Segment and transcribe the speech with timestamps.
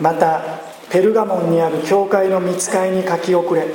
[0.00, 0.42] また
[0.90, 3.66] ペルガモンにある教会の見つかいに書き遅れ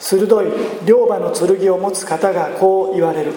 [0.00, 0.46] 鋭い
[0.84, 3.32] 両刃の剣を持つ方がこう言われる。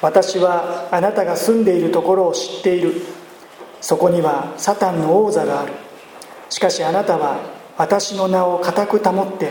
[0.00, 3.02] 私はあなたが住んでいるところを知っている。
[3.80, 5.72] そこにはサタンの王座がある。
[6.50, 7.40] しかしあなたは
[7.76, 9.50] 私の名を固く保って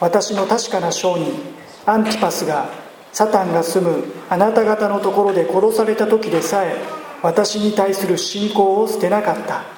[0.00, 1.32] 私の確かな証人
[1.86, 2.68] アンティパスが
[3.12, 6.76] サタンが住むあなた方のところで殺された時でさえ
[7.22, 9.77] 私に対する信仰を捨てなかった。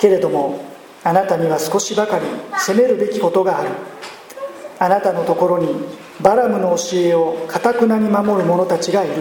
[0.00, 0.64] けれども
[1.04, 2.24] あなたには少しばかり
[2.58, 3.70] 責めるべきことがある。
[4.78, 5.68] あなたのところに
[6.22, 9.14] バラムの教えをかたくなに守る者たちがいる。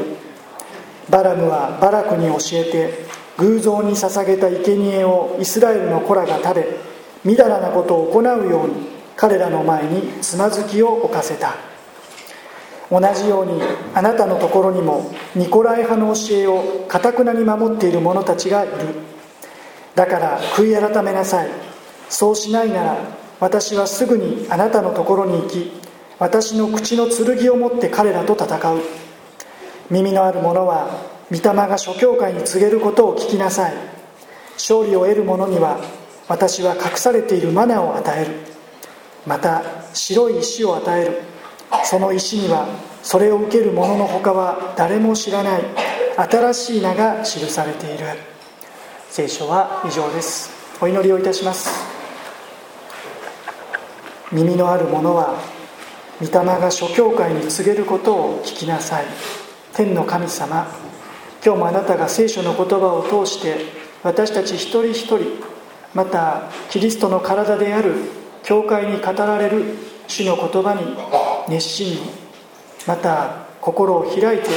[1.09, 3.05] バラムはバラクに教えて
[3.37, 6.67] 偶像に捧げた生贄をイスラエルの子らが食べ
[7.25, 11.55] みだらなことを行うように彼らの前につまずきを置かせた。
[12.91, 13.61] 同じように
[13.93, 18.73] あなたのところにもニコライ派の教えをかたくなに守っている者たちがいる。
[19.95, 21.49] だから悔い改めなさい。
[22.09, 22.97] そうしないなら
[23.39, 25.71] 私はすぐにあなたのところに行き
[26.17, 28.81] 私の口の剣を持って彼らと戦う。
[29.89, 30.89] 耳のある者は
[31.31, 33.73] 御霊が諸教会に告げることを聞きなさい。
[34.55, 35.79] 勝利を得る者には
[36.27, 38.31] 私は隠されているマナを与える。
[39.25, 41.21] また白い石を与える。
[41.85, 42.67] その石には
[43.01, 45.61] それを受ける者のほかは誰も知らない。
[46.17, 48.05] 新しい名が記されている。
[49.09, 50.51] 聖書は以上です。
[50.79, 51.69] お祈りをいたします。
[54.31, 55.35] 耳のある者は
[56.21, 59.05] 御霊が諸教会に告げることを聞きなさい。
[59.73, 60.67] 天の神様
[61.43, 63.57] 今日もあなたが聖書の言葉を通して
[64.03, 65.19] 私たち一人一人
[65.95, 67.95] またキリストの体である
[68.43, 69.63] 教会に語られる
[70.07, 70.81] 主の言葉に
[71.51, 72.01] 熱心に
[72.85, 74.49] また心を開いて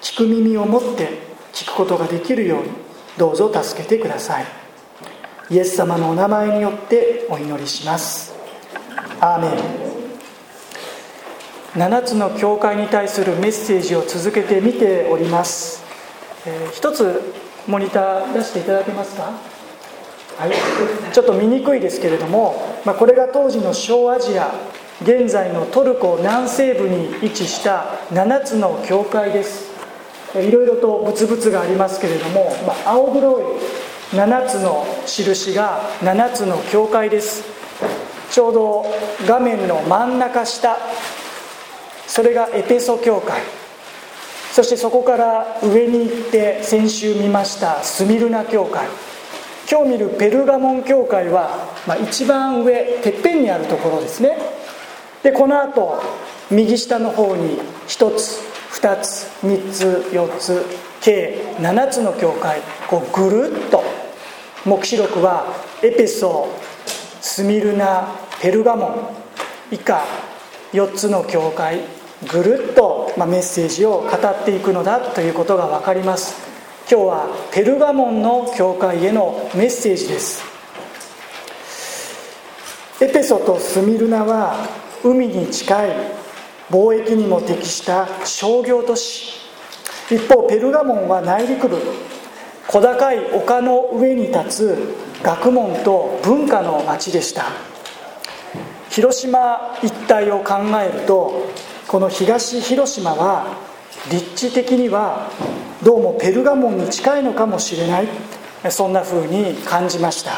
[0.00, 1.08] 聞く耳を持って
[1.52, 2.89] 聞くことができるように
[3.20, 4.46] どうぞ助けてください。
[5.50, 8.32] イエス様のお名前によってお祈りします。
[9.20, 9.50] アーメン。
[11.74, 15.84] 7つの教会に対するメッセージを続けて見ております、
[16.46, 17.20] えー、一つ
[17.68, 19.32] モニター出していただけますか？
[20.38, 20.52] はい、
[21.12, 24.50] ちょっと見にくいですけれども、まあ、これが当時の小アジア
[25.02, 29.69] 現在のトルコ南西部に位置した7つの教会です。
[30.34, 33.44] いろいろとブツブツがありますけれども、まあ、青黒い
[34.12, 37.44] 7つの印が7つの教会です。
[38.30, 38.86] ちょうど
[39.26, 40.76] 画面の真ん中下
[42.06, 43.40] それがエペソ教会。
[44.52, 48.88] そしてそこから上に行って先週見ましたスミルナ教会。
[49.70, 54.36] 今日見るペルガモン教会は、まあ、一番上てっぺんにあるところですね。
[55.22, 56.02] でこの後
[56.50, 58.49] 右下の方に1つ
[58.80, 60.64] 2つ3つ4つ
[61.02, 63.82] 計7つの教会こうぐるっと
[64.64, 65.44] 黙示録は
[65.82, 66.48] エペソ
[67.20, 68.08] スミルナ
[68.40, 68.94] ペルガモン
[69.70, 70.02] 以下
[70.72, 71.80] 4つの教会
[72.30, 76.34] ぐるっと、まメッセージを語っていくのだということが分かります。
[76.90, 80.42] 今日はペルガモンの教会へのメッセージです。
[83.00, 84.54] エペソとスミルナは
[85.02, 86.19] 海に近い
[86.70, 89.40] 貿易にも適した商業都市。
[90.08, 91.76] 一方ペルガモンは内陸部。
[92.68, 94.94] 小高い丘の上に立つ
[95.24, 97.46] 学問と文化の町でした。
[98.88, 101.46] 広島一帯を考えると
[101.88, 103.56] この東広島は
[104.10, 105.30] 立地的には
[105.82, 108.08] どうもペルガモンに近いのかもしれない。
[108.70, 110.32] そんな風に感じました。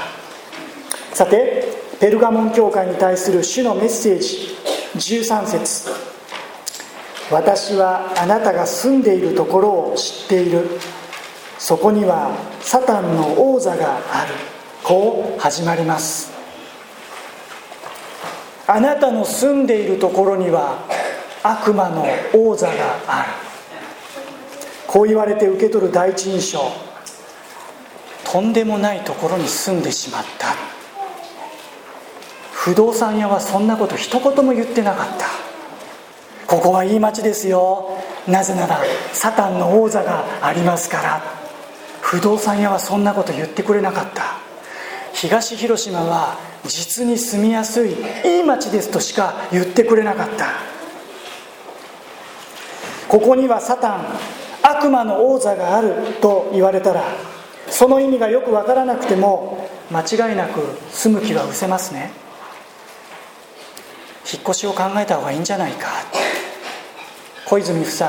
[1.13, 1.69] さて
[2.01, 4.57] ペルガモン教会に対する主のメッセージ
[4.97, 6.02] 13節。
[7.33, 10.69] 私はあなたが住んでいるところを知っている。
[11.59, 14.35] そこにはサタンの王座がある。
[14.85, 16.31] こう始まります。
[18.67, 20.85] あなたの住んでいるところには
[21.43, 22.05] 悪魔の
[22.35, 22.75] 王座が
[23.07, 23.29] ある。
[24.87, 26.61] こう言われて受け取る第一印象。
[28.31, 30.49] とんでもないところに住んでしまった。
[32.53, 35.52] 不動産屋はそんなこと一言も言ってなかった。
[36.53, 37.97] ここはいい町ですよ。
[38.29, 38.79] なぜなら
[39.15, 41.23] サタンの王座がありますから。
[42.03, 44.23] 不動産屋はそんなこと言ってくれなかった。
[45.15, 47.97] 東広島は実に住みやすい
[48.27, 50.49] いい町ですとしか言ってくれなかった。
[53.09, 54.05] ここにはサタン
[54.63, 57.03] 悪魔の王座があると言われたら
[57.71, 60.61] その意味がよく分からなくても間違いなく
[60.91, 62.11] 住む気は失せますね。
[64.31, 65.89] 引っ越しを考えた方がいいんじゃないか。
[67.53, 68.07] 小泉夫妻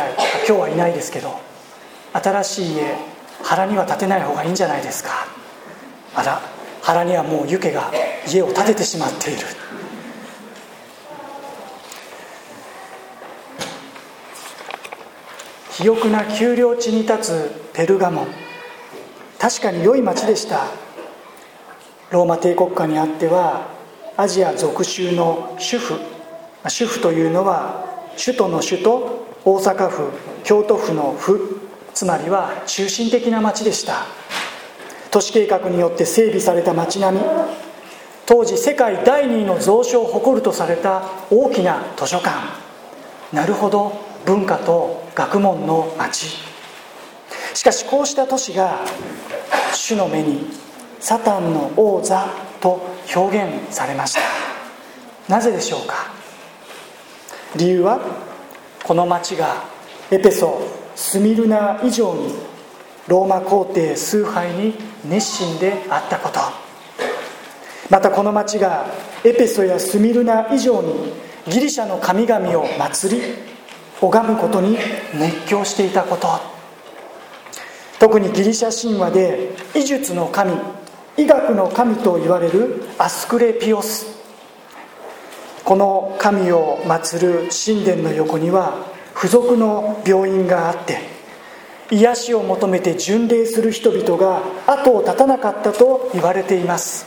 [0.47, 1.37] 今日はいないですけど
[2.13, 2.95] 新しい家
[3.43, 5.09] 腹には建てない方がいいんじゃないですか。
[6.15, 6.41] あら
[6.81, 7.91] 腹にはもう湯気が
[8.25, 9.41] 家を建ててしまっている。
[15.71, 18.21] 肥沃な丘陵地に立つペルガモ。
[18.21, 18.27] ン
[19.37, 20.67] 確かに良い町でした。
[22.11, 23.67] ローマ帝国下にあっては
[24.15, 25.99] アジア属州の主婦。
[26.69, 27.83] 主婦というのは
[28.17, 30.09] 首都の首都大阪府
[30.43, 31.59] 京都府の府
[31.93, 34.05] つまりは中心的な町でした。
[35.11, 37.23] 都市計画によって整備された町並み
[38.25, 42.31] 当時世界第2位の蔵書を誇るとされた大きな図書館。
[43.31, 43.91] なるほど
[44.25, 46.37] 文化と学問の町。
[47.53, 48.79] しかしこうした都市が
[49.73, 50.47] 主の目に
[50.99, 52.27] サタンの王座
[52.61, 52.81] と
[53.13, 54.21] 表現されました。
[55.27, 56.13] なぜでしょうか。
[57.55, 57.99] 理由は
[58.83, 59.63] この町が
[60.12, 60.62] エペソ
[60.95, 62.35] スミルナ以上に
[63.07, 64.75] ローマ皇帝崇拝に
[65.06, 66.39] 熱心であったこと。
[67.89, 68.85] またこの町が
[69.24, 71.13] エペソやスミルナ以上に
[71.47, 73.21] ギリシャの神々を祭り
[74.01, 74.77] 拝むことに
[75.13, 76.27] 熱狂していたこと。
[78.00, 80.57] 特にギリシャ神話で医術の神
[81.15, 84.22] 医学の神と言われるアスクレピオス。
[85.63, 91.00] この神を祀る神殿の横には付属の病院があって
[91.89, 97.06] 癒しを求めて巡礼する人々が後を絶たなかったと言われています。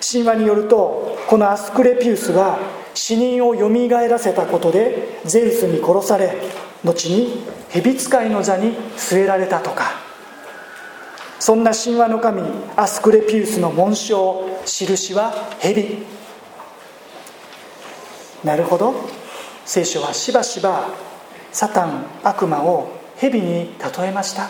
[0.00, 2.58] 神話によるとこのアスクレピウスは
[2.94, 6.34] 死人をよみがえらせたことでゼウスに殺され
[6.82, 9.92] 後に蛇使いの座に据えられたとか。
[11.38, 12.42] そんな神話の神
[12.76, 16.19] アスクレピウスの紋章印は蛇。
[18.44, 18.94] なるほど。
[19.66, 20.88] 聖書はしばしば
[21.52, 24.48] サタン悪魔を蛇に例えました。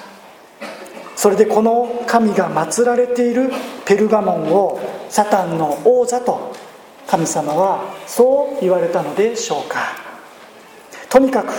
[1.16, 3.50] それでこの神が祀られている
[3.84, 6.54] ペルガモンをサタンの王座と
[7.06, 9.80] 神様はそう言われたのでしょうか。
[11.10, 11.52] とにかく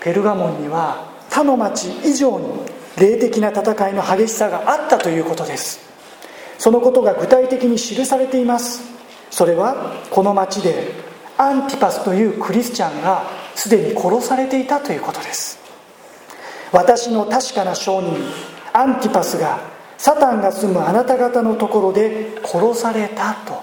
[0.00, 2.46] ペルガモンには他の町以上に
[2.98, 5.80] 霊的な戦いの激しさがあったということです。
[6.58, 8.82] そのことが具体的に記されています。
[9.30, 11.11] それはこの町で
[11.42, 13.24] アンティパスというクリスチャンが
[13.56, 15.58] すでに殺されていたということです。
[16.70, 18.16] 私の確かな証人
[18.72, 19.60] アンティパスが
[19.98, 23.62] サタンが住むあなた方のところで殺されたと。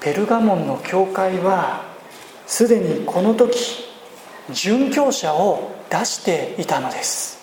[0.00, 1.82] ペルガモンの教会は
[2.46, 3.84] すでにこの時
[4.50, 7.38] 殉教者を出していたのです。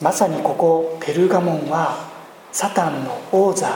[0.00, 2.08] まさにここペルガモンは
[2.52, 3.68] サタンの王座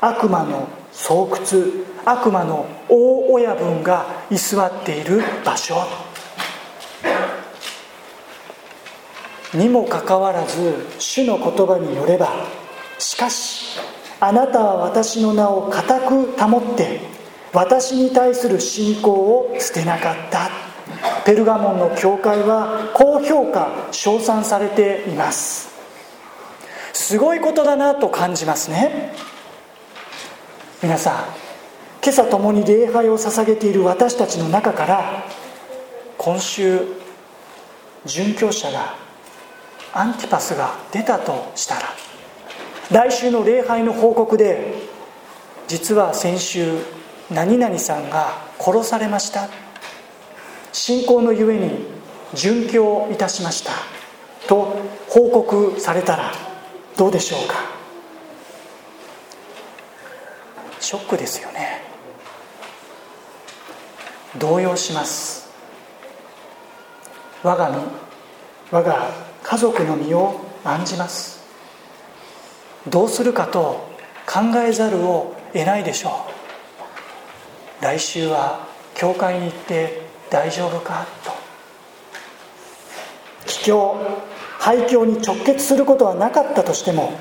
[0.00, 5.74] 悪魔の巣窟悪魔の大親分が居座っている場所。
[9.54, 12.32] にもかかわらず主の言葉によれば
[12.98, 13.78] しかし
[14.18, 17.00] あなたは私の名を固く保って
[17.52, 20.50] 私に対する信仰を捨てなかった。
[21.24, 25.70] ペルガモンの教会は高評価称賛されています。
[26.92, 29.12] すごいことだなと感じますね。
[30.82, 31.14] 皆さん
[32.02, 35.24] 今朝共に礼拝を捧げている私たちの中から
[36.18, 36.80] 今週
[38.04, 38.96] 殉教者が
[39.94, 41.82] アンティパスが出たとしたら
[42.90, 44.74] 来週の礼拝の報告で
[45.68, 46.78] 実は先週
[47.30, 49.48] 何々さんが殺されました。
[50.72, 51.86] 信仰のゆえに
[52.34, 53.72] 殉教いたしました。
[54.48, 54.76] と
[55.08, 56.32] 報告されたら
[56.96, 57.71] どうでしょうか。
[60.82, 61.80] ショックですよね。
[64.38, 65.48] 動揺します。
[67.44, 67.76] 我が身
[68.70, 69.10] 我が
[69.44, 71.40] 家族の身を案じます。
[72.88, 73.86] どうするかと
[74.26, 76.26] 考えざるを得ないでしょ
[77.80, 77.84] う。
[77.84, 81.06] 来週は教会に行って大丈夫か？
[81.24, 81.30] と。
[83.46, 83.96] 帰郷
[84.58, 87.12] 廃墟に直結することはなかったとしても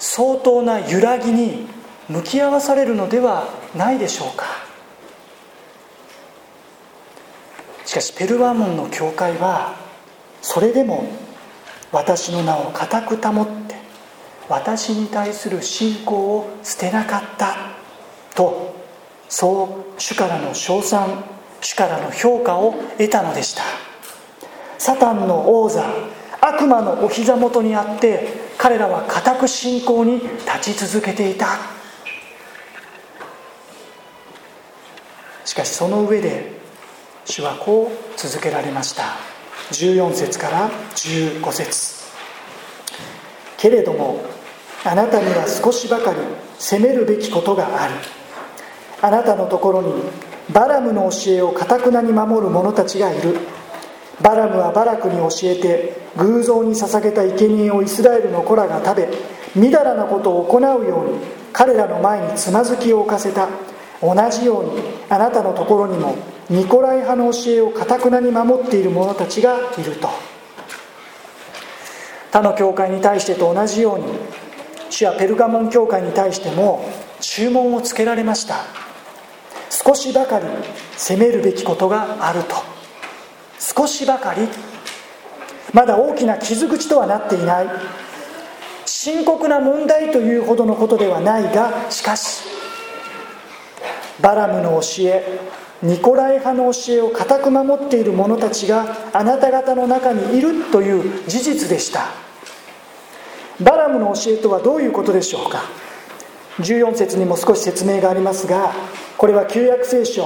[0.00, 1.66] 相当な揺らぎに
[2.12, 4.44] 向き合わされるのではないでしょうか。
[7.86, 9.74] しかしペルワモンの教会は
[10.40, 11.04] それでも
[11.90, 13.74] 私の名を固く保って
[14.48, 17.54] 私に対する信仰を捨てなかった
[18.34, 18.74] と
[19.28, 21.24] そう主からの称賛
[21.60, 23.62] 主からの評価を得たのでした。
[24.78, 25.84] サタンの王座
[26.40, 28.28] 悪魔のお膝元にあって
[28.58, 31.71] 彼らは固く信仰に立ち続けていた。
[35.52, 36.50] しかしその上で
[37.26, 39.02] 主はこう続けられました。
[39.70, 42.10] 14節から15節。
[43.58, 44.24] けれども
[44.82, 46.20] あなたには少しばかり
[46.58, 47.94] 責めるべきことがある。
[49.02, 49.92] あなたのところに
[50.54, 53.36] バラムの教えをかたくなに守る者たちがいる。
[54.22, 59.08] バラムはバラクに教えて偶像に捧げた生贄をイスラエルの子らが食べ
[59.54, 61.18] みだらなことを行うように
[61.52, 63.50] 彼らの前につまずきを置かせた。
[64.02, 66.16] 同じようにあなたのところにも
[66.50, 70.08] ニコライ派の教えをかたくなに守っている者たちがいると。
[72.32, 74.06] 他の教会に対してと同じように
[74.90, 76.84] 主はペルガモン教会に対しても
[77.20, 78.56] 注文をつけられました。
[79.70, 80.46] 少しばかり
[80.96, 82.56] 責めるべきことがあると。
[83.58, 84.48] 少しばかり。
[85.72, 87.68] まだ大きな傷口とはなっていない。
[88.84, 92.61] 深刻な問題というほどのことではないがしかし
[94.22, 95.40] バラムの教え
[95.82, 102.06] ニコライ派の教えを固く守っている者たちがあなた方の中にいるという事実でした。
[103.60, 105.64] バラムの教えとはどういうことでしょうか
[106.60, 108.72] ？14節にも少し説明がありますが
[109.18, 110.24] これは旧約聖書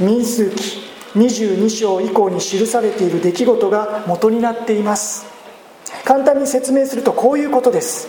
[0.00, 0.82] 民数記
[1.14, 5.24] 22章以降に記されている出来事が元になっています。
[6.04, 8.08] 簡単に説明するとこういうことです。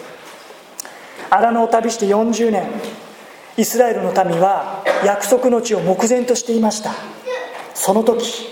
[1.30, 2.68] 荒野を旅して40年
[3.58, 6.92] イスラエルの民は約束の地を目前としていました。
[7.74, 8.50] その時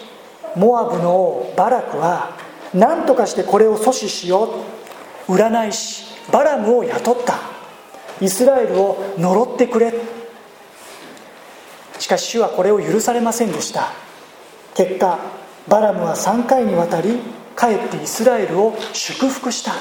[0.56, 2.36] モアブの王バラクは
[2.74, 4.50] 何とかしてこれを阻止しよ
[5.28, 5.32] う。
[5.32, 7.36] 占い師バラムを雇った。
[8.20, 9.94] イスラエルを呪ってくれ。
[12.00, 13.94] しかし主はこれを許されませんでした。
[14.74, 15.20] 結果
[15.68, 17.20] バラムは3回にわたり
[17.56, 19.74] かえってイスラエルを祝福した。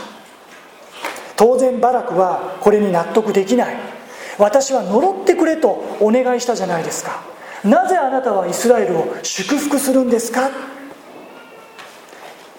[1.37, 3.94] 当然バラクはこれに納得できない。
[4.39, 5.69] 私は呪ってくれと
[6.01, 7.23] お願いしたじゃないですか。
[7.65, 10.51] なぜあなたはイスラエルを祝福するんですか？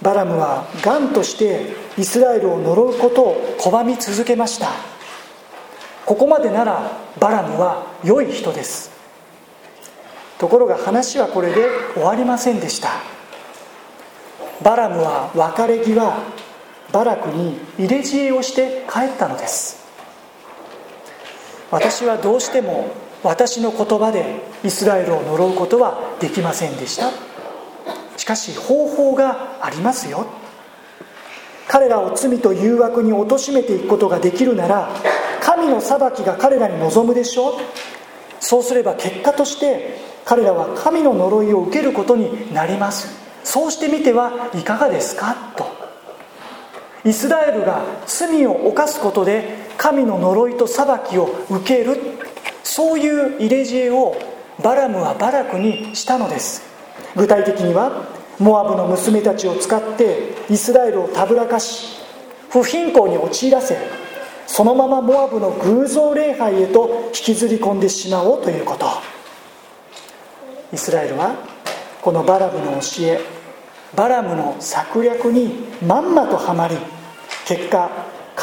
[0.02, 4.70] バラムはがんとしてイスラエルを呪うことを拒み続けました。
[6.06, 8.92] ここまでならバラムは良い人です。
[10.38, 12.90] ところが話はこれで終わりませんでした。
[14.64, 16.14] バラムは別れ際
[16.92, 19.85] バラクに入れ知恵をして帰ったのです。
[21.72, 22.90] 私はどうしても
[23.24, 27.10] 私の言葉でイスラエルを呪うことはできませんでした。
[28.18, 30.26] しかし方法がありますよ。
[31.68, 34.90] 彼らを罪と誘惑に貶めていくことができるなら
[35.42, 37.54] 神の裁きが彼らに望むでしょう。
[38.40, 43.10] そうすれば結果として彼らは神の呪いを受けることになります。
[43.44, 45.36] そうしてみてはいかがですか？
[45.56, 45.66] と。
[47.04, 51.98] イスラエルが罪を犯すことで神の呪いと裁きを受ける
[52.64, 54.16] そういう入れ知恵を
[54.64, 56.64] バラムはバラクにしたのです。
[57.16, 58.08] 具体的には
[58.40, 61.98] モアブの娘たちを使ってイスラエルをたぶらかし
[62.50, 63.78] 不貧困に陥らせ
[64.48, 68.88] そのままモアブの偶像礼拝へと引きずり込んでしまおうということ。
[70.74, 71.36] イスラエルは
[72.02, 73.20] このバラムの教え
[73.96, 76.76] バラムの策略にまんまとはまり
[77.48, 77.90] 結果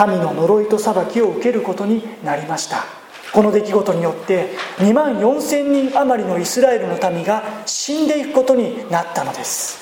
[0.03, 2.85] 神の呪いと裁きを受けることになりました。
[3.33, 9.79] この出来事によって2万4000人余りのイスラエルの民が死んでいくことになったのです。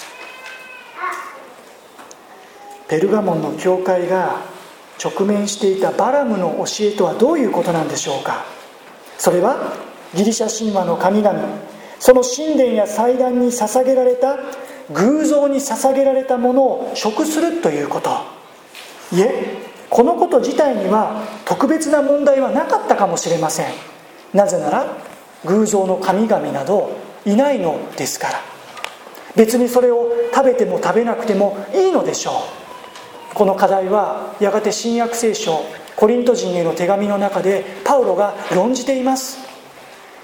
[2.87, 4.43] ペルガモンの教会が
[5.03, 8.45] 直面していたバラムの教えとはどういうことなんでしょうか。
[9.17, 9.73] それは
[10.15, 11.41] ギリシャ神話の神々
[11.99, 14.37] その神殿や祭壇に捧げられた
[14.93, 18.11] 偶像に捧げられたものを食するということ。
[19.13, 23.67] いえこのこと自体には特別な問題はなかったかもしれません。
[24.33, 24.87] なぜなら
[25.45, 28.41] 偶像の神々などいないのですから。
[29.37, 32.31] 別にそれを食べても食べなくてもいいのでしょ
[33.33, 33.35] う。
[33.35, 35.65] この課題はやがて新約聖書
[35.97, 39.39] コリント人への手紙の中でパウロが論じています。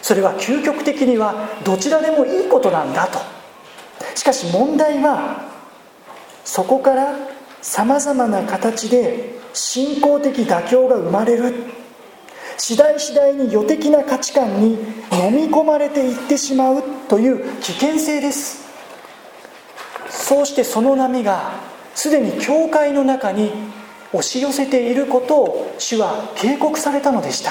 [0.00, 3.18] それは究極的にはどちらでもいいことなんだと。
[4.14, 5.44] しかし問題は
[6.44, 7.14] そこから
[7.62, 11.54] さまざまな形で信仰的妥協が生まれる。
[12.58, 14.74] 次第次第に予的な価値観に
[15.12, 18.66] 飲み込まれていってしまうという危険性です。
[20.08, 21.52] そうしてその波が
[21.94, 23.52] すでに教会の中に
[24.12, 27.50] 押し寄せていることを主は警告されたのでした。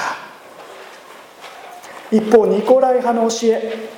[2.10, 3.88] 一方ニコライ派の教え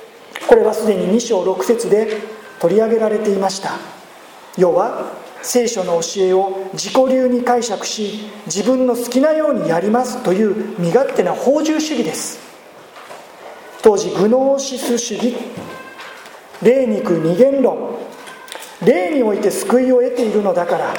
[0.47, 2.21] これはすでに2章6節で
[2.59, 3.71] 取り上げられていました。
[4.57, 12.39] 要は聖書の教えを自己流に解釈し自分の好きなようにやりますという身勝手な法獣主義です。
[13.81, 15.35] 当時グノーシス主義。
[16.61, 17.97] 霊肉二元論。
[18.85, 20.93] 霊において救いを得ているのだから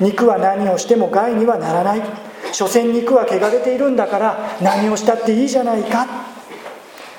[0.00, 2.02] 肉は何をしても害にはならない。
[2.52, 6.06] 所詮肉は汚れているんだから何をしたっていいじゃないか。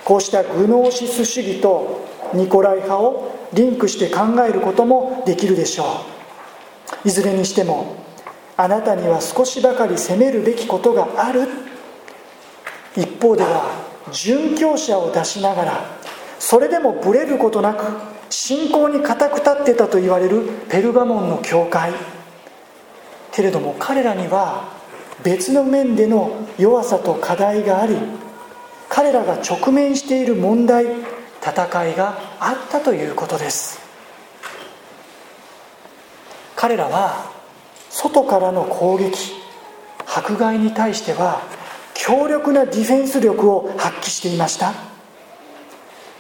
[0.04, 6.21] こうしたグノーシス主義とニコライ派をリンクして考えることもできるでしょう。
[7.06, 7.96] いずれにしても
[8.58, 11.48] あなたには少しばかり責めるべきことがある。
[12.96, 13.72] 一方では
[14.12, 15.86] 殉教者を出しながら
[16.40, 17.86] それでもブレることなく
[18.30, 21.94] 信仰に固く立ってたと言われるペルガモンの教会。
[23.32, 24.70] けれども彼らには
[25.24, 27.96] 別の面での弱さと課題があり
[28.90, 30.86] 彼らが直面している問題
[31.42, 33.91] 戦いがあったということです。
[36.62, 37.32] 彼らは
[37.90, 39.34] 外からの攻撃
[40.06, 41.42] 迫害に対しては
[41.96, 44.72] 強力なディフェンス力を発揮していました。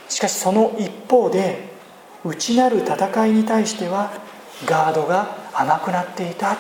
[0.10, 1.70] しかしその一方で
[2.26, 4.12] 内なる戦いに対しては
[4.66, 6.58] ガードが甘くなっていた。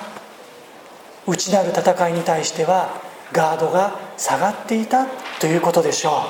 [1.25, 5.07] 内なる戦いに対してはガードが下がっていた
[5.39, 6.27] ということでしょ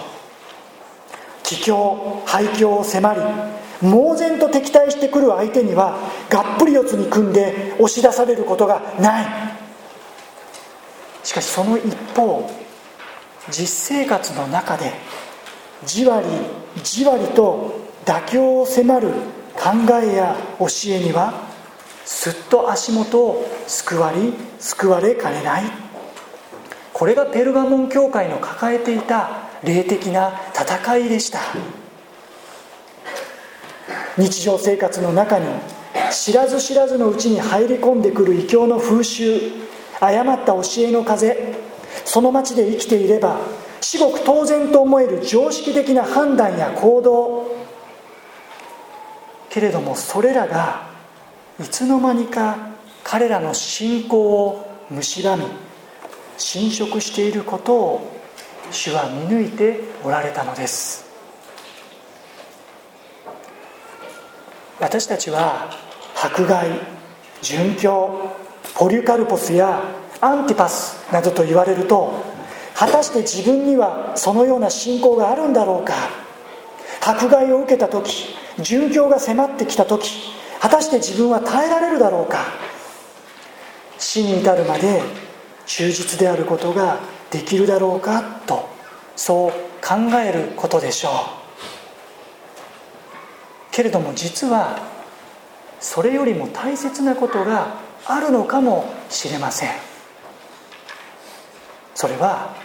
[1.41, 1.43] う。
[1.43, 3.19] 帰郷廃墟を迫り
[3.81, 5.97] 猛然と敵対してくる相手には
[6.29, 9.25] がっぷり四つに組んで押し出されることがない。
[11.23, 12.49] しかしその一方
[13.49, 14.91] 実生活の中で
[15.85, 16.27] じわり
[16.83, 19.09] じわりと妥協を迫る
[19.55, 19.71] 考
[20.01, 21.33] えや教えには
[22.05, 25.63] すっと足元を救わり救われかねない。
[26.93, 31.39] これがペルガモン教会の抱えていた霊的な戦いでした。
[34.17, 35.45] 日常生活の中に
[36.11, 39.39] 知らず知らずのうちに入り込んでくる異教の風習
[39.99, 41.53] 誤った教えの風
[42.05, 43.39] その町で生きていれば
[43.79, 47.51] 至極当然と思える常識的な判断や行動
[49.49, 50.89] けれどもそれらが
[51.59, 52.57] いつの間にか
[53.03, 55.45] 彼らの信仰を蝕み
[56.37, 58.21] 侵食していることを
[58.71, 61.10] 主は見抜いておられたのです。
[64.81, 65.69] 私たちは
[66.15, 66.67] 迫害
[67.43, 68.35] 殉教
[68.75, 69.79] ポリュカルポスや
[70.21, 72.11] アンティパスなどと言われると
[72.75, 75.93] 果たして自分にはそのような信仰があるんだろうか。
[77.03, 82.39] 迫害を受けた時殉教が迫ってきた時果たして自分は耐えられるだろうか。
[83.99, 85.01] 死に至るまで
[85.67, 86.97] 忠実であることが
[87.29, 88.67] できるだろうかと
[89.15, 89.51] そう
[89.85, 91.40] 考えることでしょう。
[93.71, 94.79] けれども実は
[95.79, 99.69] それよりも大切なことがあるのかもしれません。
[101.95, 102.55] それは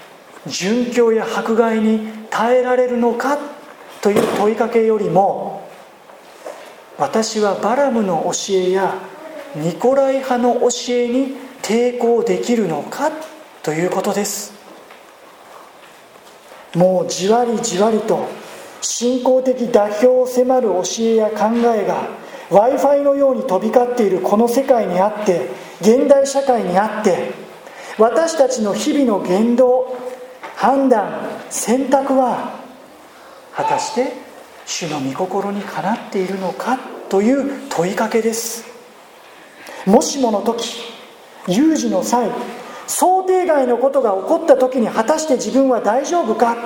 [0.47, 3.39] 殉教や迫害に耐えられるのか
[4.01, 5.69] という問いかけよりも
[6.99, 8.95] 私はバラムの教えや
[9.55, 13.11] ニコライ派の教えに抵抗できるのか
[13.63, 14.55] ということです。
[16.75, 18.29] もうじわりじわりと
[18.81, 22.09] 信仰的妥協を迫る教えや考えが
[22.51, 25.49] w i f i のように飛び交っているこの世界にあって
[25.81, 27.33] 現代社会にあって
[27.99, 29.97] 私たちの日々の言動
[30.55, 32.61] 判断選択は
[33.55, 34.13] 果たして
[34.67, 38.65] 主の御心にかなっているのかという問いかけです。
[39.87, 40.83] もしもの時
[41.47, 42.31] 有事の際
[42.89, 46.57] 想定外のことが起こった時に果たして自分は大丈夫か？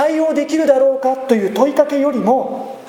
[0.00, 2.80] 対応できるだろうかという問いかけよりも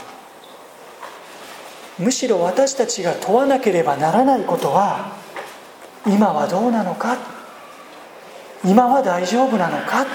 [2.00, 5.12] むしろ私たちが問わなければならないことは
[6.08, 7.18] 今はどうなのか
[8.64, 10.06] 今は大丈夫なのか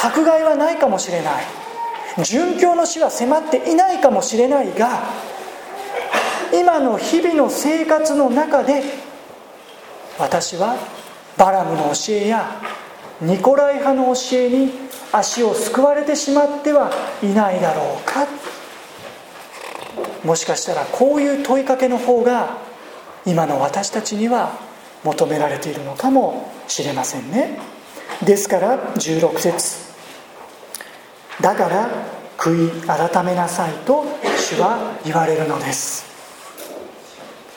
[0.00, 1.44] 迫害はないかもしれない。
[2.18, 5.10] 殉教の死は迫っていないかもしれないが
[6.54, 8.84] 今の日々の生活の中で
[10.20, 10.76] 私は
[11.36, 12.60] バラムの教えや
[13.20, 14.72] ニコライ派の教えに
[15.12, 16.90] 足をすくわれてしまっては
[17.22, 18.26] いないだろうか。
[20.24, 22.58] もしかしたらこういう問いかけの方が
[23.26, 24.58] 今の私たちには
[25.04, 27.58] 求められているのかもしれませんね。
[28.24, 29.90] ですから16節。
[31.40, 31.88] だから
[32.36, 34.04] 悔い改めなさいと
[34.38, 36.04] 主は言われるのです。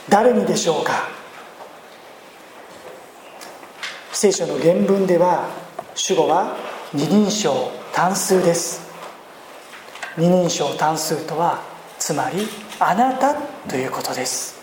[0.10, 1.08] 誰にでしょうか？
[4.16, 5.50] 聖書の原文では
[5.96, 6.56] 主語は
[6.94, 8.88] 二人称単数です。
[10.16, 11.64] 二人称単数とは
[11.98, 12.48] つまり
[12.80, 13.34] あなた
[13.68, 14.62] ということです。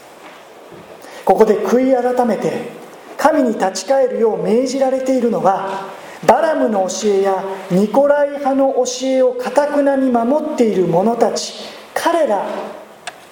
[1.24, 2.70] ここで悔い改めて
[3.18, 5.88] 神に立ち返るよう命じられているのは
[6.26, 11.54] バラムの教えやニコライ派の教えをかたくなに守っている者たち。
[11.92, 12.46] 彼ら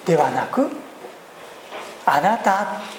[0.05, 0.67] ではなく
[2.05, 2.98] あなた。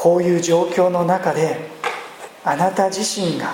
[0.00, 1.58] こういう状況の中で
[2.42, 3.52] あなた自身が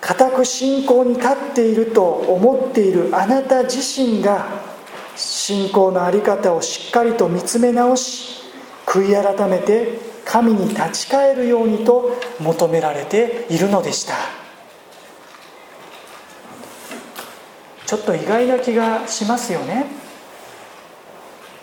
[0.00, 4.46] 固く信仰に立っていると思っているあなた自身が
[5.16, 8.40] 信仰の在り方をしっかりと見つめ直し
[8.86, 12.10] 悔い改めて神に立ち返るようにと
[12.40, 14.14] 求められているのでした。
[17.84, 19.84] ちょっと意外な気がしますよね。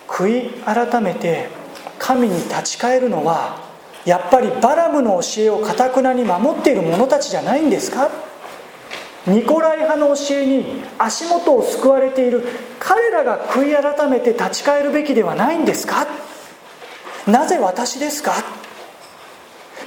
[0.08, 1.65] 悔い改めて
[2.06, 3.58] 神に立ち返るのは
[4.06, 8.12] やっぱりバラムの教えをかたくなに守っている者たちじゃないんですか？
[9.26, 12.44] ニコライ派の教えに足元を救われている
[12.80, 16.06] 彼らが悔い改めて立ち返るべきではないんですか？
[17.26, 18.34] なぜ私ですか？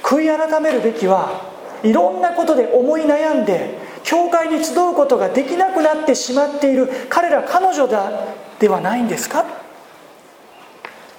[0.03, 1.41] 悔い改めるべきは
[1.83, 8.11] いろんなことで思い悩んで教会に集うことができなくなってしまっている彼ら彼女だ
[8.59, 9.45] ではないんですか？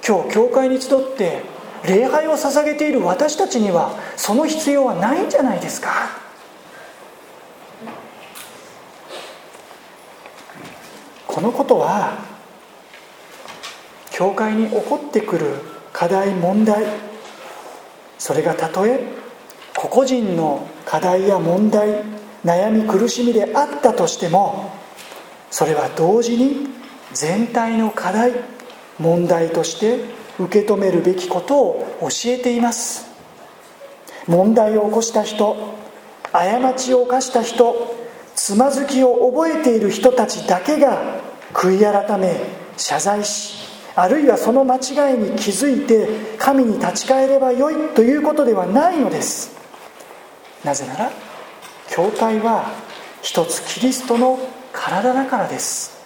[0.06, 1.42] 今日教会に集って
[1.86, 5.90] 礼拝を捧げている私たちにはその必要はないんじゃないですか？
[11.26, 12.18] このことは
[14.10, 15.54] 教会に起こってくる
[15.92, 16.84] 課題問題。
[18.18, 19.00] それがたとえ
[19.74, 22.02] 個々人の課題や問題
[22.44, 24.70] 悩み苦しみであったとしても
[25.50, 26.68] それは同時に
[27.14, 28.34] 全体の課題
[29.00, 30.04] 問題として
[30.38, 33.10] 受け止めるべきことを教えています。
[34.26, 35.56] 問題を起こした人
[36.32, 37.96] 過ちを犯した人
[38.36, 41.20] つまずきを覚えている人たちだけが
[41.52, 42.36] 悔い改め
[42.76, 43.60] 謝罪し
[43.96, 46.08] あるいはその間違いに気づいて
[46.38, 49.58] 神に立ち返ればよいということではないのです。
[50.64, 51.10] なぜなら
[51.90, 52.70] 教会は
[53.20, 54.38] 一つキリストの
[54.72, 55.98] 体だからです。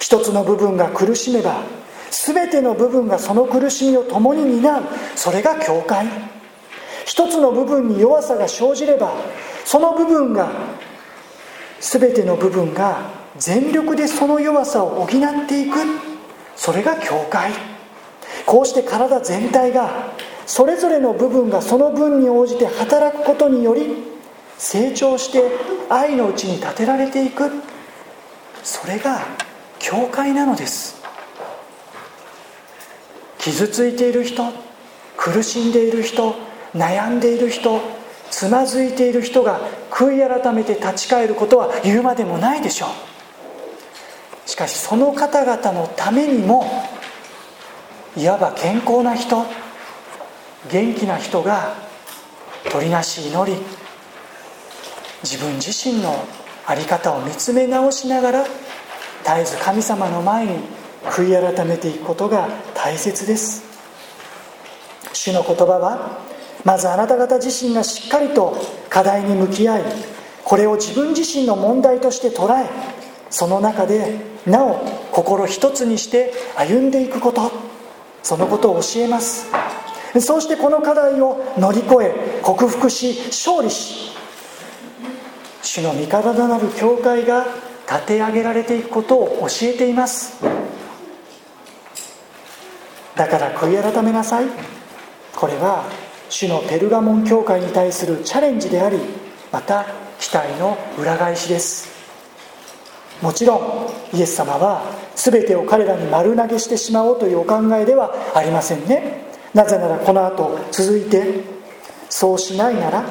[0.00, 1.62] 一つの部分が苦しめば
[2.10, 4.82] 全ての部分がその苦しみを共に担う。
[5.16, 6.06] それが教会。
[7.06, 9.12] 一つの部分に弱さが生じれば
[9.64, 10.50] その部分が
[11.80, 15.78] 全ての部分が全力でその弱さを補っていく。
[16.56, 17.52] それが教会。
[18.46, 20.12] こうして体全体が
[20.46, 23.96] それぞれの部分がその分に応じて働くことにより
[24.58, 25.50] 成長して
[25.88, 27.50] 愛のうちに立てられていく。
[28.62, 29.20] それが
[29.78, 30.99] 教会なのです。
[33.40, 34.44] 傷ついている人
[35.16, 36.34] 苦しんでいる人
[36.74, 37.80] 悩んでいる人
[38.30, 44.48] つまずいている人が悔い改めて立ち返ることは言うまでもないでしょう。
[44.48, 46.64] しかしその方々のためにも
[48.16, 49.44] いわば健康な人
[50.70, 51.74] 元気な人が
[52.70, 53.58] 取りなし祈り
[55.22, 56.24] 自分自身の
[56.66, 58.58] 在り方を見つめ直しながら絶
[59.38, 63.64] えず神様の前に悔い改めていくことが大切です。
[65.12, 66.18] 主の言葉は
[66.64, 68.56] まずあなた方自身がしっかりと
[68.88, 69.82] 課題に向き合い
[70.44, 72.68] これを自分自身の問題として捉え
[73.30, 74.76] その中でなお
[75.12, 77.50] 心一つにして歩んでいくこと。
[78.22, 79.46] そのことを教えます。
[80.20, 84.10] そうしてこの課題を乗り越え克服し勝利し
[85.62, 87.46] 主の味方となる教会が
[87.88, 90.34] 立て上げられていくことを教えています。
[93.20, 94.46] だから悔い改めなさい。
[95.36, 95.84] これは
[96.30, 98.98] 主のペルガモン教会に対するチャレンジであり
[99.52, 99.84] また
[100.18, 101.90] 期待の裏返しです。
[103.20, 104.84] もちろんイエス様は
[105.16, 109.26] 全てを彼らに丸投げしてしまおうというお考えではありませんね。
[109.52, 111.44] なぜならこの後続いて
[112.08, 113.04] そうしないなら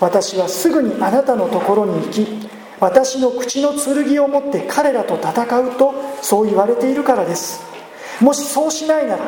[0.00, 7.75] 私はすぐにあなたのところに行き私の口の剣を持って彼らと戦うとそう言われているからです。
[8.20, 9.24] もしそうしないなら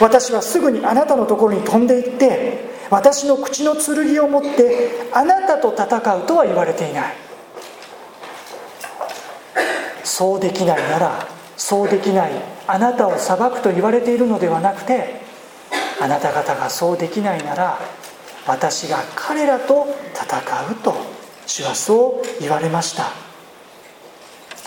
[0.00, 7.14] 私はすぐにあなたのところに飛んでいって私の口の剣を持ってあなたと戦うとは言われていない。
[10.04, 12.32] そうできないならそうできない
[12.66, 15.22] あなたを裁くと言われているのではなくて
[16.00, 17.78] あなた方がそうできないなら
[18.46, 20.94] 私が彼らと戦うと
[21.46, 23.04] 主はそう言われました。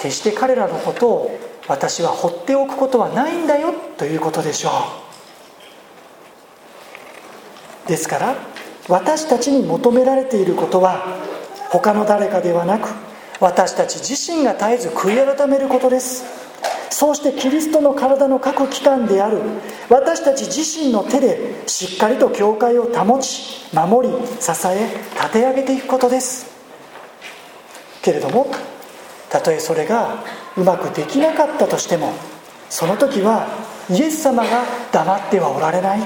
[0.02, 4.70] 決して彼らのことを私は放っておくことはないんだよということでしょ
[7.86, 7.90] う。
[7.90, 8.36] ですから
[8.88, 11.20] 私たちに求められていることは
[11.70, 12.90] 他の誰かではなく
[13.40, 16.46] 私たち自身が絶えず悔い改めることです。
[16.90, 19.42] そうしてキリストの体の各機関である
[19.90, 26.46] 私たち自身の手でしっかりと教会を保ち守り支え立て上げていくことです。
[28.02, 28.48] けれども
[29.30, 30.24] たとえそれが
[30.58, 32.14] うまくできなかったとしても
[32.70, 33.48] その時は
[33.90, 36.00] イエス様が黙ってはおられない。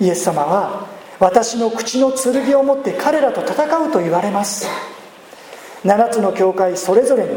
[0.00, 0.86] イエス様は
[1.18, 4.66] 私の口の剣を持って彼らと戦うと言われます。
[5.84, 7.30] 7つの教会それぞれに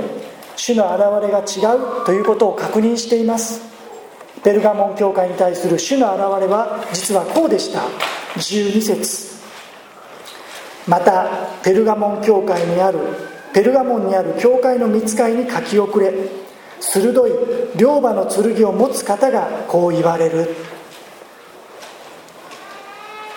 [0.55, 3.61] 主の現れが違うということを確認しています。
[4.43, 7.81] ペルガモン教会に対する主の現れは実はこうでした。
[8.35, 9.37] 12節。
[10.87, 11.27] また
[11.63, 12.99] ペルガモン教会にある
[13.57, 16.13] ペルガモンにある教会の見つかいに書き遅れ。
[16.79, 17.31] 鋭い
[17.75, 20.53] 両刃の剣を持つ方がこう言われる。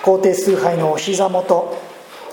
[0.05, 1.75] 皇帝崇拝のお膝元。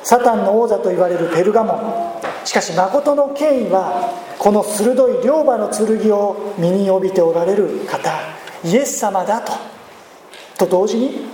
[0.04, 2.46] サタンの王座と言われるペルガモン。
[2.46, 8.12] しかし誠の権威はこの鋭い両刃の剣を身に帯びておられる方。
[8.66, 9.54] イエス様だと。
[10.58, 11.30] と同時に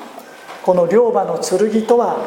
[0.62, 2.24] この両刃の剣とは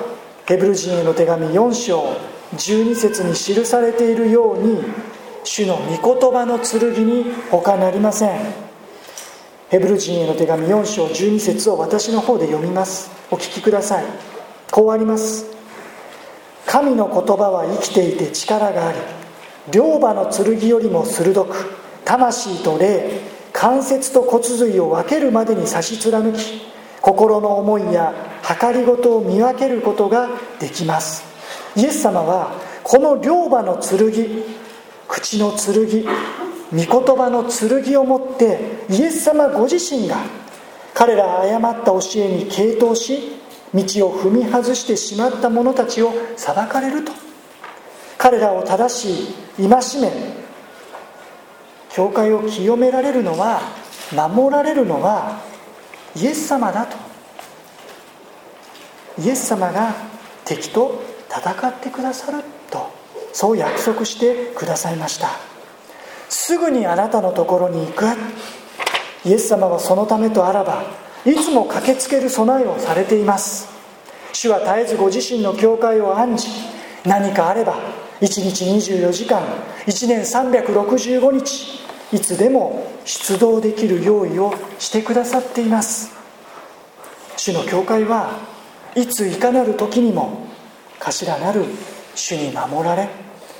[0.46, 2.35] ヘブル人への手紙4章。
[2.56, 4.82] 12節に記されているように
[5.44, 8.40] 主の御言葉の剣に他なりません。
[9.68, 13.10] ヘブル人への手紙4章12節を私の方で読みます。
[13.30, 14.04] お聞きください。
[14.70, 15.56] こうあります。
[16.66, 18.98] 神の言葉は生きていて力があり
[19.72, 23.20] 両刃の剣よりも鋭く魂と霊
[23.52, 26.62] 関節と骨髄を分けるまでに差し貫き
[27.00, 28.12] 心の思いや
[28.60, 30.28] 計りごとを見分けることが
[30.60, 31.25] できます。
[31.76, 34.44] イエス様はこの両刃の剣
[35.08, 38.58] 口の剣御言葉の剣を持って
[38.90, 40.16] イエス様ご自身が
[40.94, 43.36] 彼ら誤った教えに傾倒し
[43.74, 47.12] 道を踏み外してしまった者たちを裁かれると。
[48.18, 50.10] 彼らを正しい戒め
[51.90, 53.60] 教会を清められるのは
[54.12, 55.40] 守られるのは
[56.14, 56.96] イエス様だと。
[59.18, 59.94] イエス様が
[60.44, 62.90] 敵と戦ってくださると
[63.32, 65.28] そう約束してくださいました。
[66.28, 68.06] すぐにあなたのところに行く。
[69.24, 70.84] イエス様はそのためとあらば
[71.24, 73.68] いつも駆けつける備えをされています。
[74.32, 76.48] 主は絶えずご自身の教会を案じ
[77.04, 77.74] 何かあれば
[78.20, 79.42] 1日24時間
[79.86, 81.80] 1年365日
[82.12, 86.14] いつでも出動できる用意をしてくださっています。
[87.36, 88.38] 主の教会は
[88.94, 90.46] いついかなる時にも
[90.98, 91.64] 頭なる
[92.14, 93.08] 主に守られ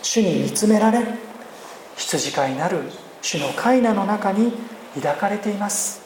[0.03, 1.05] 主に見つめられ
[1.97, 2.83] 羊飼いなる
[3.23, 4.53] 主の飼い名の中に
[4.95, 6.01] 抱かれています。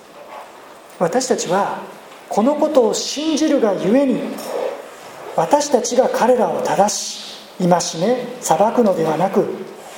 [1.01, 1.79] 私たちは
[2.29, 4.21] このことを信じるがゆえに
[5.35, 7.69] 私たちが彼らを正し戒
[8.01, 9.47] め裁くのではなく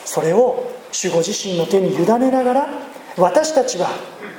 [0.05, 2.69] それを主ご自身の手に委ねながら
[3.17, 3.89] 私たちは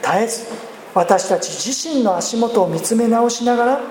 [0.01, 0.45] 絶えず
[0.93, 3.81] 私たち自身の足元を見つめ直しながら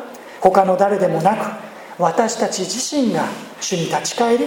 [0.41, 1.72] 他の誰でもなく
[2.03, 3.29] 私たち自身が
[3.61, 4.47] 主に立ち返り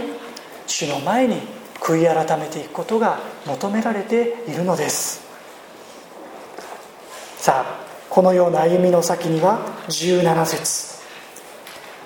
[0.67, 1.37] 主の前に
[1.75, 5.25] 悔い改めていくことが求められているのです。
[7.37, 10.95] さあこのような歩みの先には17節。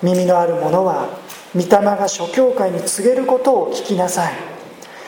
[0.04, 1.10] 耳のある者は
[1.56, 4.34] 御霊が諸教会に告げることを聞きなさい。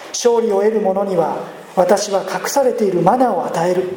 [0.09, 1.37] 勝利を得る者には
[1.75, 3.89] 私は隠されているマナを与える。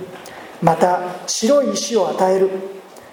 [0.62, 2.50] また白い石を与える。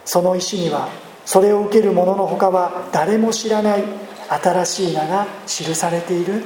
[0.04, 0.90] その石には
[1.26, 3.84] それを受ける者のほかは誰も知らない
[4.30, 6.44] 新しい名が記されている。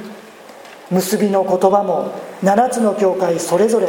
[0.90, 2.12] 結びの言葉も
[2.44, 3.88] 7つの教会それぞれ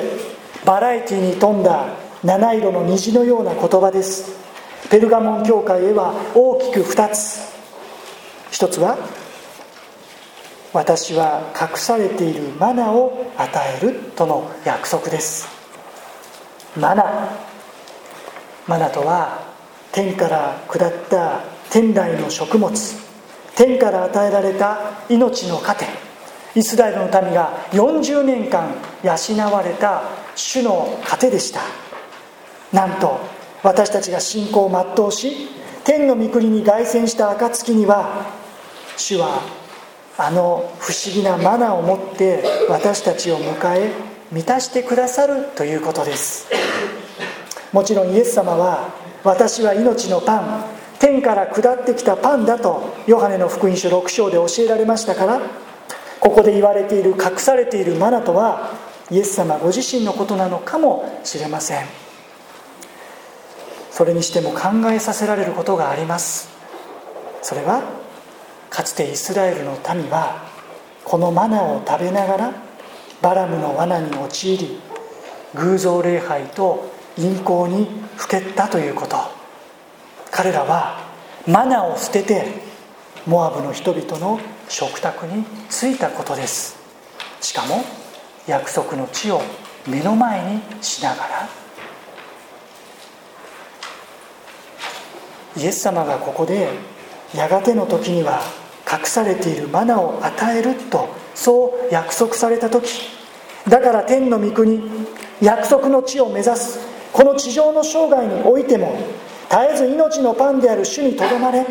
[0.65, 1.85] バラエティに富んだ
[2.23, 4.31] 七色の虹のような言葉です。
[4.89, 7.39] ペルガモン教会へは大きく2つ。
[8.49, 8.97] 一つは
[10.73, 15.47] 私は隠されているマナを与えるとの約束です。
[16.75, 17.29] マナ。
[18.67, 19.46] マナとは
[19.97, 22.71] 天から下った天来の食物
[23.55, 24.77] 天から与えられた
[25.09, 25.87] 命の糧
[26.53, 30.03] イスラエルの民が40年間養われた
[30.35, 31.61] 主の糧でした。
[32.71, 33.19] なんと
[33.63, 35.49] 私たちが信仰を全うし
[35.83, 38.23] 天の御国に凱旋した暁には
[38.97, 39.41] 主は
[40.19, 43.91] あの不思議なマナーを持って私たちを迎え
[44.31, 46.45] 満たしてくださるということです。
[47.73, 50.63] もちろんイエス様は私は命のパン
[50.99, 55.41] 天から下ってきたパンだとヨハネの福音書6章で教えられましたから
[56.21, 58.71] ここで言われている隠されているマナとは
[59.11, 61.85] イエス様ご自身のことなのかもしれません。
[63.91, 66.49] それにしても考えさせられることがあります。
[67.41, 67.83] それは
[68.69, 70.41] かつてイスラエルの民は
[71.03, 72.53] このマナを食べながら
[73.21, 74.79] バラムの罠に陥り
[75.55, 79.17] 偶像礼拝と陰行にふけったということ。
[80.31, 80.99] 彼らは
[81.47, 82.45] マナを捨てて
[83.25, 86.77] モアブの人々の食卓に着いたことです。
[87.41, 87.83] しかも
[88.45, 89.41] 約束の地を
[89.87, 91.49] 目の前にしながら。
[95.57, 96.69] イエス様がここで
[97.33, 98.41] やがての時には
[98.89, 103.09] 隠されているマナを与えるとそう約束された時。
[103.67, 104.81] だから天の御国
[105.41, 106.86] 約束の地を目指す。
[107.17, 108.95] この地上の生涯においても
[109.49, 111.65] 絶えず命のパンである主にとどまれ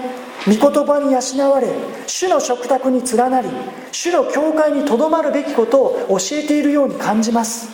[0.44, 1.68] 御言葉に養われ
[2.08, 3.48] 主の食卓に連なり
[3.92, 7.68] 主の教会にとどまるべきことを教えているように感じます。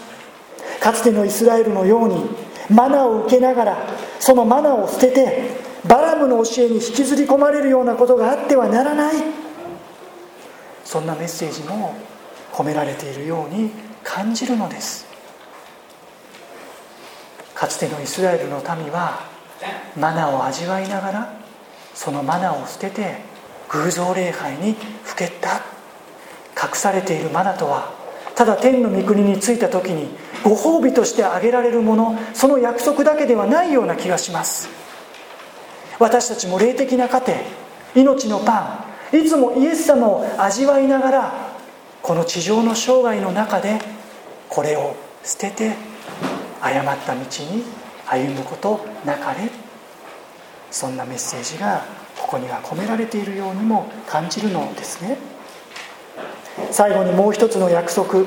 [0.80, 2.26] かつてのイスラエルのように
[2.68, 3.78] マナを受けながら
[4.20, 5.50] そのマナを捨てて
[5.88, 9.14] バラムの教えに引きずり込まれるようなことがあってはならない。
[10.84, 11.94] そんなメッセージも
[12.52, 13.70] 込められているように
[14.04, 15.11] 感じるのです。
[17.62, 19.20] かつてのイスラエルの民は
[19.96, 21.32] マナを味わいながら
[21.94, 23.18] そのマナを捨てて
[23.68, 25.62] 偶像礼拝にふけった。
[26.60, 27.94] 隠されているマナとは
[28.34, 30.08] ただ天の御国に着いた時に
[30.42, 34.68] ご褒美としてあげられるものその約束だけではないような気がします。
[36.00, 37.32] 私たちも霊的な糧
[37.94, 41.32] 命のパンいつもイエス様を味わいながら
[42.02, 43.78] この地上の生涯の中で
[44.48, 45.91] これを捨てて
[46.62, 47.64] 誤った道に
[48.06, 49.50] 歩むことなかれ。
[50.70, 51.84] そんなメッセージが
[52.16, 55.18] ここには込められているようにも感じるのですね。
[56.70, 58.24] 最後にもう一つの約束。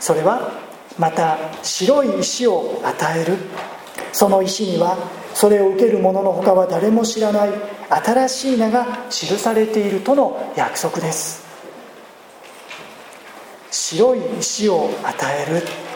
[0.00, 0.52] それは
[0.98, 3.36] また白い石を与える。
[4.12, 4.98] その石には
[5.32, 7.50] それを受ける者の他は誰も知らない。
[7.88, 11.44] 新しい名が記されているとの約束です。
[13.70, 15.89] 白い石を与える。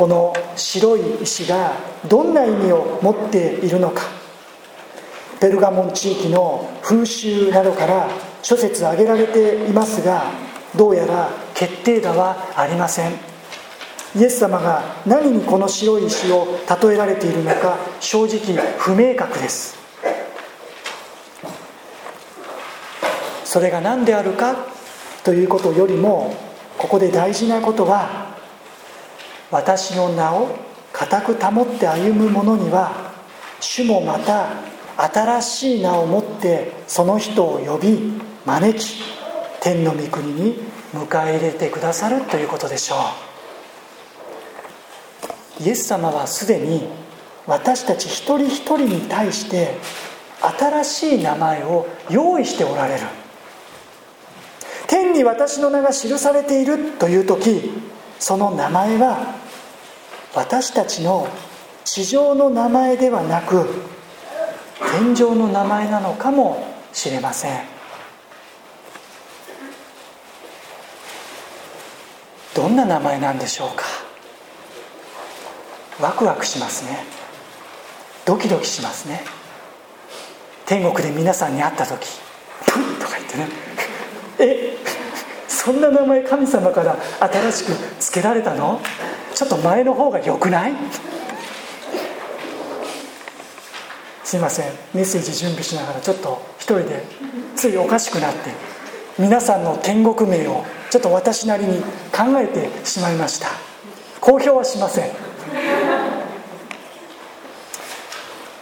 [0.00, 1.72] この白い石が
[2.08, 4.04] どんな意味を持っているのか。
[5.38, 8.08] ペルガモン地域の風習などから
[8.42, 10.24] 諸説挙げられていますが
[10.74, 13.12] どうやら決定打はありません。
[14.16, 16.46] イエス様が何にこの白い石を
[16.82, 19.76] 例えられているのか正直不明確です。
[23.44, 24.56] それが何であるか
[25.24, 26.34] ということよりも
[26.78, 28.29] ここで大事なことは
[29.50, 30.48] 私の名を
[30.92, 33.12] 固く保って歩む者には
[33.60, 34.48] 主もまた
[34.96, 38.12] 新しい名を持ってその人を呼び
[38.44, 39.02] 招き
[39.60, 40.56] 天の御国に
[40.92, 42.96] 迎え入れてくださるということでしょ
[45.60, 45.62] う。
[45.62, 46.88] イエス様はすでに
[47.46, 49.76] 私たち一人一人に対して
[50.58, 53.06] 新しい名前を用意しておられる。
[54.86, 57.70] 天に私の名が記されているという時
[58.18, 59.39] その名前は
[60.34, 61.28] 私たちの
[61.84, 63.66] 地上の名前ではなく
[64.92, 67.60] 天上の名前なのかもしれません。
[72.54, 73.84] どんな名前なんでしょうか？
[76.00, 77.04] ワクワクしますね。
[78.24, 79.22] ドキドキしますね。
[80.66, 82.06] 天国で皆さんに会った時
[82.66, 83.48] 「プン!」とか言ってね。
[84.38, 84.76] え？
[85.48, 88.80] そんな名前神様から新しく付けられたの？
[89.40, 90.74] ちょっと前の方が良くない？
[94.22, 94.72] すいません。
[94.92, 97.02] メッセージ準備しながらちょっと一人で
[97.56, 98.50] ついおかしくなって
[99.18, 101.80] 皆さんの天国名をちょっと私なりに
[102.12, 103.48] 考えてしまいました。
[104.20, 105.10] 公表はしません。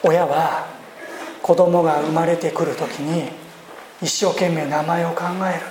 [0.05, 0.69] 親は
[1.43, 3.31] 子供が生まれてくる時に
[4.01, 5.67] 一生懸命名前を考える。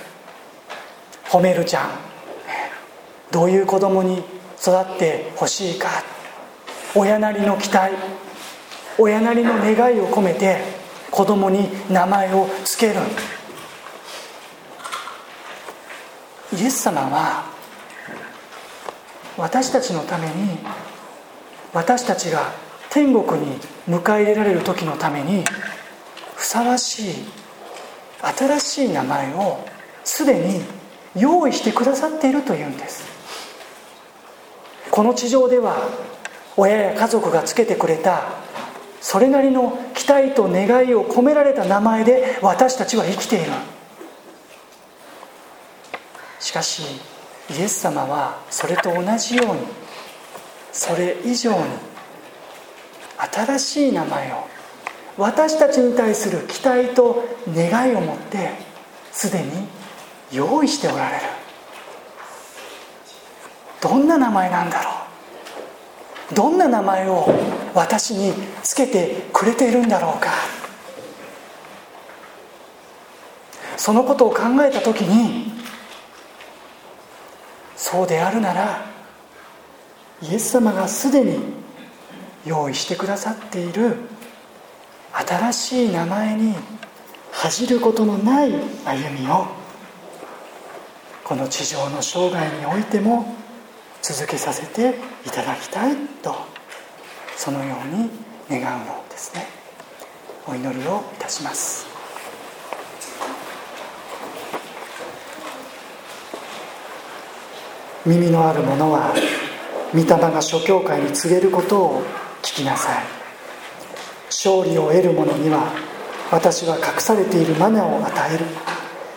[1.30, 1.88] 褒めるじゃん。
[3.30, 4.22] どういう子供に
[4.60, 5.88] 育ってほしいか。
[6.94, 7.94] 親なりの期待。
[8.98, 10.60] 親なりの願いを込めて
[11.10, 13.00] 子供に名前を付ける。
[16.52, 17.44] イエス様は
[19.36, 20.58] 私たちのために
[21.72, 22.52] 私たちが
[22.90, 25.44] 天国に迎え入れられる時のために
[26.34, 27.14] ふさわしい
[28.36, 29.64] 新しい名前を
[30.04, 30.62] すでに
[31.14, 33.04] 用意してくださっているというんです。
[34.98, 35.88] この地上では
[36.56, 38.32] 親や家族がつけてくれた
[39.00, 43.52] それなりの期待と願いを込められた名前で私たちは生きている。
[46.40, 46.82] しかし
[47.48, 49.60] イエス様はそれと同じように
[50.72, 51.58] それ以上に
[53.32, 54.48] 新しい名前を
[55.16, 57.22] 私たちに対する期待と
[57.54, 58.50] 願いを持って
[59.12, 59.68] すでに
[60.32, 61.47] 用意しておられる。
[63.80, 64.90] どんな名前なんだろ
[66.32, 66.34] う？
[66.34, 67.26] どんな名前を
[67.74, 70.30] 私につけてくれているんだろうか？
[73.76, 75.52] そのことを考えた時に
[77.76, 78.84] そうであるなら
[80.20, 81.38] イエス様がすでに
[82.44, 83.96] 用意してくださっている
[85.12, 86.54] 新しい名前に
[87.30, 88.50] 恥じることのない
[88.84, 89.46] 歩みを
[91.24, 93.32] この地上の生涯においても
[94.02, 94.94] 続けさせて
[95.26, 96.34] いただきたいと
[97.36, 98.10] そのように
[98.50, 99.46] 願うのですね。
[100.46, 101.86] お祈りをいたします。
[108.06, 109.14] 耳のある者は
[109.92, 112.02] 御霊が諸教会に告げることを
[112.42, 113.04] 聞きなさい。
[114.28, 115.72] 勝利を得る者には
[116.30, 118.44] 私は隠されているマナを与える。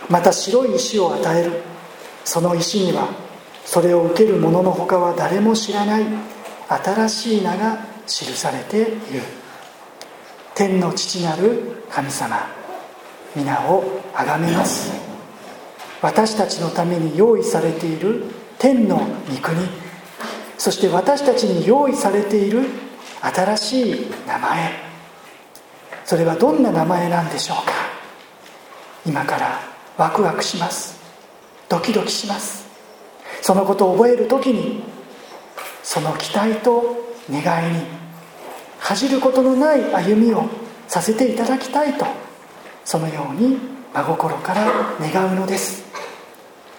[0.10, 1.64] また白い石を与える。
[2.26, 3.08] その石には
[3.66, 6.05] それを受ける者のほかは誰も知らない。
[6.68, 8.91] 新しい名が記されている。
[10.55, 12.47] 天の父なる神様
[13.36, 13.84] 皆を
[14.14, 14.91] あがめます。
[16.01, 18.24] 私たちのために用意されている
[18.57, 19.57] 天の御国。
[20.57, 22.66] そして私たちに用意されている
[23.22, 24.72] 新しい名前。
[26.05, 27.74] それはどんな名前なんでしょうか。
[29.05, 29.59] 今から
[29.97, 30.99] ワクワクします。
[31.70, 32.71] ドキドキします。
[33.42, 34.84] そのことを覚える時に
[35.84, 36.96] その期待と
[37.30, 37.84] 願いに
[38.80, 40.46] 恥じることのない歩みを
[40.88, 42.06] させていただきたいと
[42.86, 43.58] そのように
[43.94, 44.66] 真心から
[45.00, 45.84] 願うのです。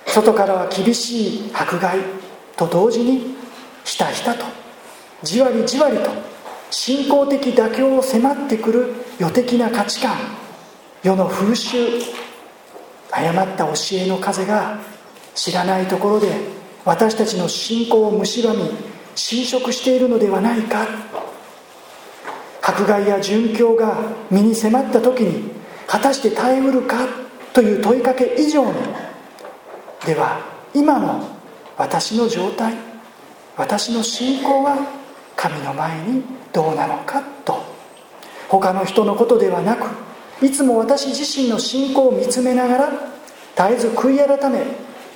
[0.07, 1.99] 外からは厳しい迫害
[2.57, 3.35] と同時に
[3.85, 4.45] ひたひたと
[5.23, 6.11] じわりじわりと
[6.71, 10.17] 信仰的妥協を迫ってくる予的な価値観
[11.03, 11.79] 世の風習
[13.11, 14.79] 誤った教えの風が
[15.35, 16.33] 知らないところで
[16.85, 18.71] 私たちの信仰を蝕み
[19.15, 20.87] 侵食しているのではないか。
[22.65, 23.99] 迫害や殉教が
[24.31, 25.51] 身に迫った時に
[25.87, 27.09] 果たして耐えうるか
[27.53, 28.73] という問いかけ以上に。
[30.07, 30.41] では
[30.75, 31.29] 今の
[31.77, 32.75] 私の状態
[33.57, 34.77] 私の信仰は
[35.37, 36.23] 神の前に
[36.53, 37.63] どうなのかと。
[38.49, 39.87] 他の人のことではなく
[40.45, 42.89] いつも私自身の信仰を見つめながら
[43.57, 44.61] 絶えず悔い改め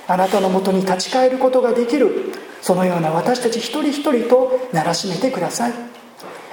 [0.07, 2.33] あなたのもとに立ち返ることができる。
[2.61, 5.73] そのような私たち一人一人とならしめてください。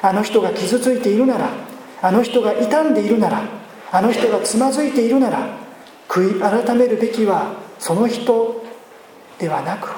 [0.02, 1.48] あの人が傷ついているなら
[2.02, 3.42] あの人が傷んでいるなら
[3.90, 5.56] あの人がつまずいているなら
[6.08, 8.62] 悔い改めるべきはその人
[9.38, 9.88] ではなく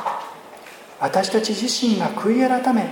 [1.01, 2.87] 私たち自身が悔い改め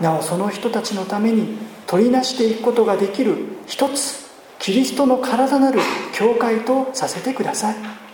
[0.00, 3.36] なおその人たちのために取りなしていくことができる
[3.66, 4.26] 一つ
[4.58, 5.78] キリストの体なる
[6.14, 8.05] 教会とさせてください。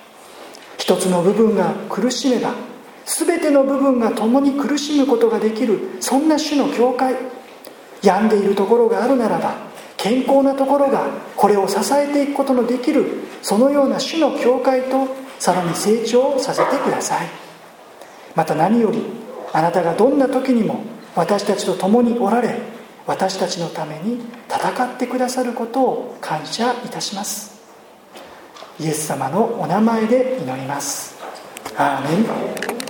[0.82, 2.54] 一つの部分が苦しめば
[3.06, 7.14] 全ての部分が共に苦しむことができるそんな種の教会。
[8.02, 9.54] 病んでいるところがあるならば
[9.96, 11.06] 健康なところが
[11.36, 13.04] これを支えていくことのできる
[13.42, 15.06] そのような種の教会と
[15.38, 17.28] さらに成長させてください。
[18.34, 19.04] また何より
[19.52, 20.82] あなたがどんな時にも
[21.14, 22.58] 私たちと共におられ
[23.06, 24.18] 私たちのために
[24.48, 27.51] 戦ってくださることを感謝いたします。
[28.80, 31.16] イエス様のお名前で祈ります。
[31.76, 32.81] アーメン。